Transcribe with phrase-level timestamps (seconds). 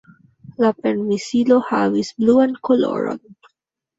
[0.63, 3.21] La permesilo havis bluan koloron.